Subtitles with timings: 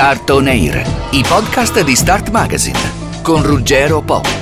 [0.00, 4.39] Start On Air, i podcast di Start Magazine con Ruggero Po.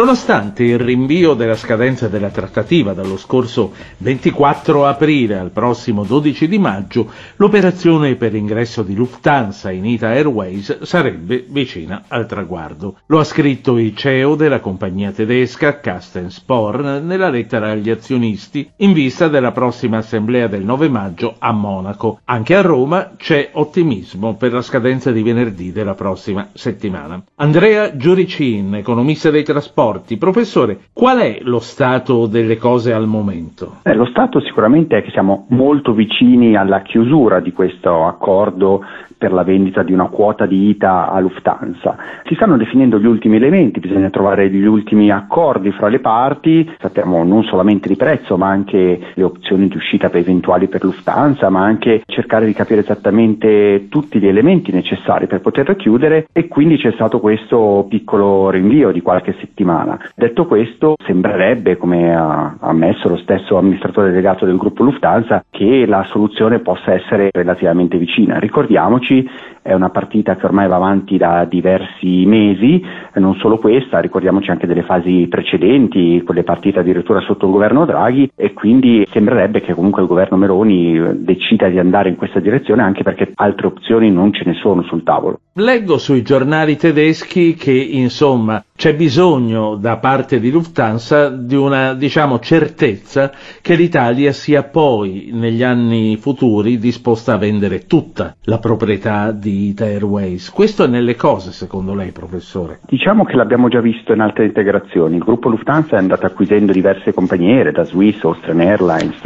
[0.00, 6.58] Nonostante il rinvio della scadenza della trattativa dallo scorso 24 aprile al prossimo 12 di
[6.58, 13.00] maggio, l'operazione per l'ingresso di Lufthansa in Ita Airways sarebbe vicina al traguardo.
[13.08, 18.94] Lo ha scritto il CEO della compagnia tedesca, Carsten Sporn, nella lettera agli azionisti in
[18.94, 22.20] vista della prossima assemblea del 9 maggio a Monaco.
[22.24, 27.22] Anche a Roma c'è ottimismo per la scadenza di venerdì della prossima settimana.
[27.34, 30.16] Andrea Giuricin, economista dei trasporti, trasporti.
[30.16, 33.78] Professore, qual è lo stato delle cose al momento?
[33.82, 38.82] Eh, lo stato sicuramente è che siamo molto vicini alla chiusura di questo accordo
[39.20, 41.96] per la vendita di una quota di ITA a Lufthansa.
[42.24, 47.22] Si stanno definendo gli ultimi elementi, bisogna trovare gli ultimi accordi fra le parti, sappiamo
[47.22, 51.62] non solamente di prezzo ma anche le opzioni di uscita per eventuali per Lufthansa, ma
[51.62, 56.92] anche cercare di capire esattamente tutti gli elementi necessari per poterla chiudere e quindi c'è
[56.92, 60.00] stato questo piccolo rinvio di qualche settimana.
[60.14, 66.04] Detto questo, sembrerebbe, come ha ammesso lo stesso amministratore delegato del gruppo Lufthansa, che la
[66.04, 68.38] soluzione possa essere relativamente vicina.
[68.38, 69.28] Ricordiamoci amici,
[69.62, 72.82] è una partita che ormai va avanti da diversi mesi,
[73.14, 78.30] non solo questa, ricordiamoci anche delle fasi precedenti, quelle partite addirittura sotto il governo Draghi
[78.34, 83.02] e quindi sembrerebbe che comunque il governo Meloni decida di andare in questa direzione anche
[83.02, 85.40] perché altre opzioni non ce ne sono sul tavolo.
[85.54, 92.38] Leggo sui giornali tedeschi che insomma c'è bisogno da parte di Lufthansa di una diciamo
[92.38, 93.30] certezza
[93.60, 99.84] che l'Italia sia poi negli anni futuri disposta a vendere tutta la proprietà di Ita
[99.84, 100.50] Airways.
[100.50, 102.78] Questo è nelle cose secondo lei professore?
[102.86, 105.16] Diciamo che l'abbiamo già visto in altre integrazioni.
[105.16, 109.20] Il gruppo Lufthansa è andato acquisendo diverse compagnie da Swiss, Austrian Airlines,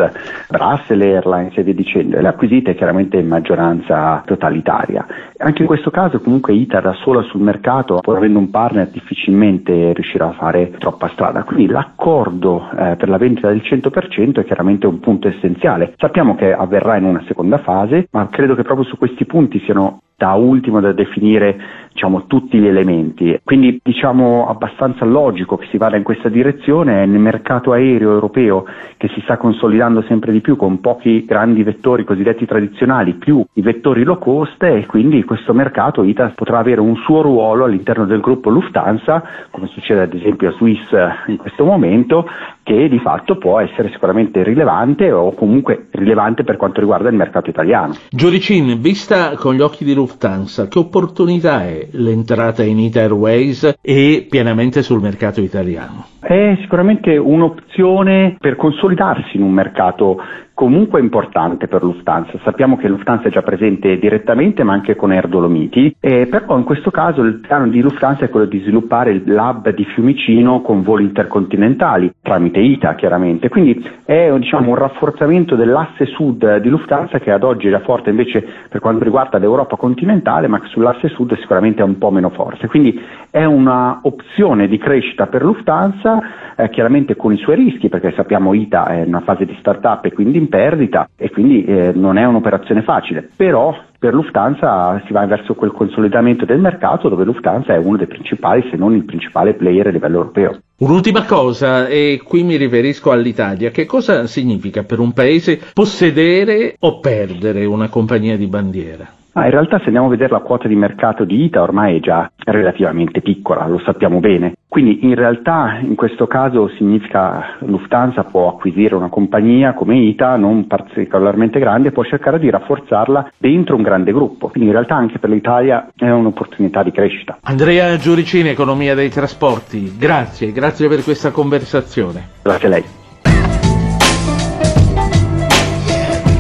[0.49, 2.17] Brussels Airlines e via dicendo.
[2.17, 5.07] E le acquisite chiaramente in maggioranza totalitaria.
[5.37, 9.43] Anche in questo caso comunque Ita da sola sul mercato, pur avendo un partner difficilmente
[9.45, 11.43] difficilmente riuscirà a fare troppa strada.
[11.45, 15.95] Quindi l'accordo eh, per la vendita del 100% è chiaramente un punto essenziale.
[15.99, 20.01] Sappiamo che avverrà in una seconda fase, ma credo che proprio su questi punti siano
[20.17, 23.39] da ultimo da definire diciamo, tutti gli elementi.
[23.45, 28.65] Quindi diciamo abbastanza logico che si vada in questa direzione nel mercato aereo europeo
[28.97, 33.63] che si sta consolidando sempre di più con pochi grandi vettori cosiddetti tradizionali più i
[33.63, 38.21] vettori low cost e quindi questo mercato ITA potrà avere un suo ruolo all'interno del
[38.21, 40.91] gruppo Lufthansa, come succede ad esempio a Swiss
[41.29, 42.27] in questo momento,
[42.65, 47.51] che di fatto può essere sicuramente rilevante o comunque rilevante per quanto riguarda il mercato
[47.51, 47.95] italiano.
[48.11, 54.27] Gioricin, vista con gli occhi di Lufthansa, che opportunità è l'entrata in Ita Airways e
[54.29, 56.07] pienamente sul mercato italiano?
[56.21, 60.19] È sicuramente un'opzione per consolidarsi in un mercato
[60.55, 62.39] comunque importante per Lufthansa.
[62.45, 66.65] Sappiamo che Lufthansa è già presente direttamente ma anche con Air Dolomiti, eh, però in
[66.65, 70.83] questo caso il piano di Lufthansa è quello di sviluppare il lab di Fiumicino con
[70.83, 77.33] voli intercontinentali tramite ITA chiaramente, quindi è diciamo, un rafforzamento dell'asse sud di Lufthansa che
[77.33, 81.83] ad oggi già forte invece per quanto riguarda l'Europa continentale ma che sull'asse sud sicuramente
[81.83, 83.01] è un po' meno forte, quindi
[83.31, 86.21] è un'opzione di crescita per Lufthansa
[86.57, 90.13] eh, chiaramente con i suoi rischi perché sappiamo ITA è una fase di start-up e
[90.13, 95.25] quindi in perdita e quindi eh, non è un'operazione facile, però per Lufthansa si va
[95.27, 99.55] verso quel consolidamento del mercato dove Lufthansa è uno dei principali, se non il principale
[99.55, 100.59] player a livello europeo.
[100.79, 107.01] Un'ultima cosa, e qui mi riferisco all'Italia, che cosa significa per un paese possedere o
[107.01, 109.23] perdere una compagnia di bandiera?
[109.37, 112.01] Ah, in realtà se andiamo a vedere la quota di mercato di ITA ormai è
[112.01, 114.55] già relativamente piccola, lo sappiamo bene.
[114.69, 120.69] Quindi in realtà in questo caso significa Lufthansa può acquisire una compagnia come ITA non
[120.69, 124.49] particolarmente grande e può cercare di rafforzarla dentro un grande gruppo.
[124.49, 127.39] Quindi in realtà anche per l'Italia è un'opportunità di crescita.
[127.43, 132.29] Andrea Giuricini, Economia dei Trasporti, grazie, grazie per questa conversazione.
[132.41, 132.85] Grazie a lei.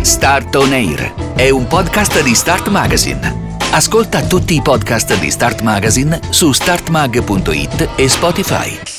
[0.04, 3.56] Start On Air è un podcast di Start Magazine.
[3.72, 8.93] Ascolta tutti i podcast di Start Magazine su startmag.it e Spotify.